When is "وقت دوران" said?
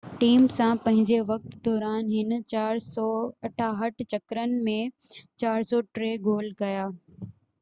1.31-2.07